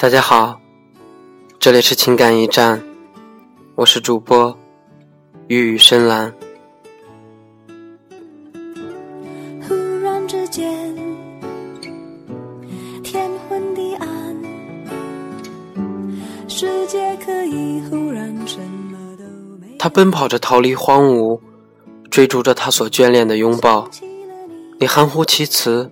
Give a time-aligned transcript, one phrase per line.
[0.00, 0.60] 大家好，
[1.58, 2.80] 这里是情感驿站，
[3.74, 4.56] 我是主播
[5.48, 6.32] 玉宇深蓝。
[9.66, 10.94] 忽然之间，
[13.02, 14.08] 天昏地暗，
[16.46, 19.24] 世界可以忽然什么都
[19.60, 19.76] 没。
[19.80, 21.40] 他奔跑着逃离荒芜，
[22.08, 23.90] 追逐着他所眷恋的拥抱。
[24.78, 25.90] 你含糊其辞，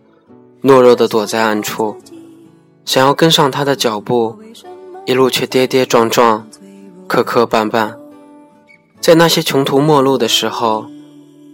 [0.63, 1.97] 懦弱的躲在暗处，
[2.87, 4.39] 想要跟上他的脚步，
[5.05, 6.47] 一路却跌跌撞撞，
[7.09, 7.97] 磕磕绊绊。
[9.01, 10.87] 在那些穷途末路的时候，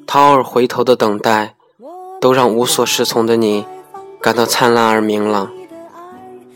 [0.06, 1.54] 他偶尔回头的等待，
[2.20, 3.64] 都让无所适从的你
[4.20, 5.50] 感到灿烂而明朗。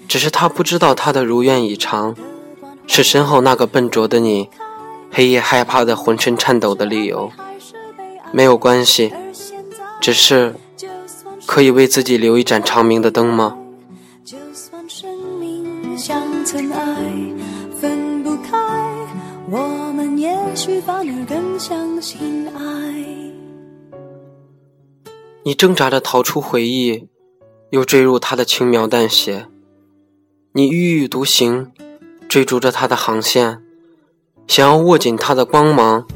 [0.07, 2.15] 只是他不知道，他的如愿以偿，
[2.87, 4.51] 是身后那个笨拙的你，
[5.11, 7.33] 黑夜害怕的浑身颤抖的理由。
[8.30, 9.15] 没有关系，
[10.01, 10.55] 只是。
[11.47, 13.57] 可以为自己留一盏长明的灯吗？
[16.47, 18.57] 就算生命像尘埃，分不开，
[19.51, 22.63] 我们也许反而更相信爱。
[25.43, 27.09] 你挣扎着逃出回忆，
[27.71, 29.49] 又坠入他的轻描淡写。
[30.52, 31.73] 你郁郁独行，
[32.29, 33.61] 追逐着他的航线，
[34.47, 36.07] 想要握紧他的光芒，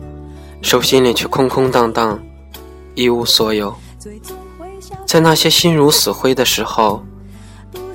[0.62, 2.23] 手心里却空空荡荡，
[2.95, 3.75] 一无所有。
[5.05, 7.05] 在那些心如死灰的时候，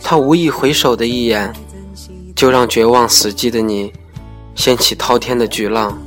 [0.02, 1.54] 他无意回首的一眼，
[2.36, 3.94] 就让绝望死寂的你
[4.54, 5.98] 掀起滔天的巨浪。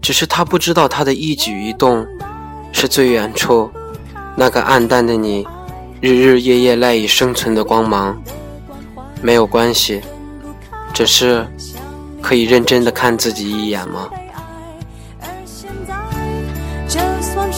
[0.00, 2.06] 只是他不知道，他的一举一动，
[2.72, 3.70] 是最远处
[4.36, 5.46] 那个暗淡的你
[6.00, 8.16] 日日夜夜赖以生存的光芒。
[9.20, 10.00] 没有关系，
[10.94, 11.46] 只是
[12.22, 14.08] 可以认真的看自己一眼吗？
[16.88, 17.50] 就算。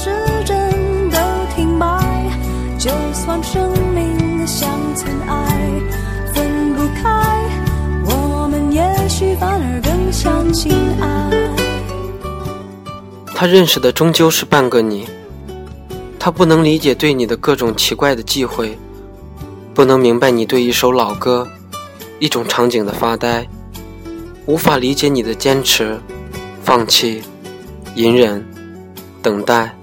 [3.42, 5.49] 生命像尘埃，
[9.80, 11.30] 更相信爱。
[13.34, 15.08] 他认识的终究是半个你，
[16.18, 18.76] 他不能理解对你的各种奇怪的忌讳，
[19.72, 21.48] 不能明白你对一首老歌、
[22.18, 23.48] 一种场景的发呆，
[24.44, 25.98] 无法理解你的坚持、
[26.62, 27.22] 放弃、
[27.94, 28.46] 隐忍、
[29.22, 29.74] 等待。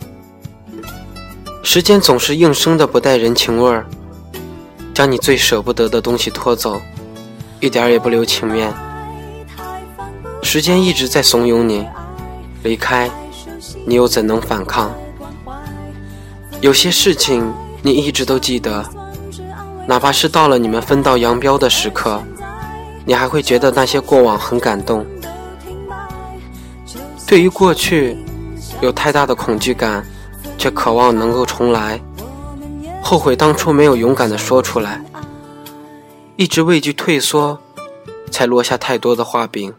[1.64, 3.86] 时间总是应声的不带人情味儿，
[4.94, 6.80] 将你最舍不得的东西拖走，
[7.60, 8.72] 一点也不留情面。
[10.58, 11.88] 时间一直在怂恿你
[12.64, 13.08] 离开，
[13.86, 14.92] 你又怎能反抗？
[16.62, 17.54] 有些事情
[17.84, 18.84] 你一直都记得，
[19.86, 22.24] 哪怕是到了你们分道扬镳的时刻，
[23.06, 25.06] 你还会觉得那些过往很感动。
[27.28, 28.18] 对于过去，
[28.82, 30.04] 有太大的恐惧感。
[30.58, 32.02] 却渴望能够重来，
[33.00, 35.00] 后悔当初没有勇敢的说出来，
[36.36, 37.60] 一直畏惧退缩，
[38.32, 39.72] 才落下太多的画饼。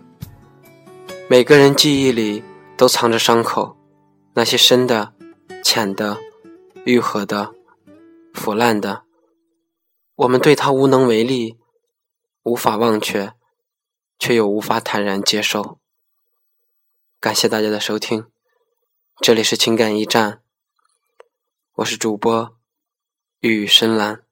[1.30, 2.42] 每个人记忆里
[2.74, 3.76] 都藏着伤口，
[4.32, 5.12] 那些深的、
[5.62, 6.16] 浅的、
[6.86, 7.54] 愈合的、
[8.32, 9.04] 腐烂的，
[10.14, 11.58] 我们对他无能为力，
[12.44, 13.34] 无法忘却，
[14.18, 15.78] 却又无法坦然接受。
[17.20, 18.24] 感谢大家的收听，
[19.20, 20.40] 这里是情感驿站。
[21.74, 22.56] 我是主播
[23.40, 24.27] 玉深蓝。